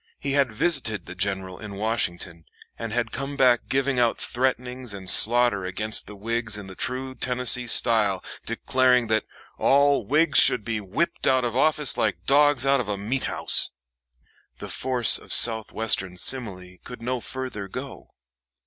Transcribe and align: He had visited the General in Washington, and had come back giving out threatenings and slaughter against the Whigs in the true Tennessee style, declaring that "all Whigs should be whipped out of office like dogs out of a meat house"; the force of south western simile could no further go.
He 0.19 0.31
had 0.31 0.51
visited 0.51 1.05
the 1.05 1.13
General 1.13 1.59
in 1.59 1.75
Washington, 1.75 2.45
and 2.75 2.91
had 2.91 3.11
come 3.11 3.35
back 3.37 3.67
giving 3.69 3.99
out 3.99 4.19
threatenings 4.19 4.95
and 4.95 5.07
slaughter 5.07 5.63
against 5.63 6.07
the 6.07 6.15
Whigs 6.15 6.57
in 6.57 6.65
the 6.65 6.73
true 6.73 7.13
Tennessee 7.13 7.67
style, 7.67 8.23
declaring 8.43 9.09
that 9.09 9.25
"all 9.59 10.03
Whigs 10.03 10.39
should 10.39 10.63
be 10.65 10.81
whipped 10.81 11.27
out 11.27 11.45
of 11.45 11.55
office 11.55 11.97
like 11.97 12.25
dogs 12.25 12.65
out 12.65 12.79
of 12.79 12.87
a 12.87 12.97
meat 12.97 13.25
house"; 13.25 13.69
the 14.57 14.69
force 14.69 15.19
of 15.19 15.31
south 15.31 15.71
western 15.71 16.17
simile 16.17 16.77
could 16.83 17.03
no 17.03 17.19
further 17.19 17.67
go. 17.67 18.07